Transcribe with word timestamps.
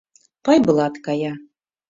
Пайблат 0.43 0.95
кая. 1.05 1.33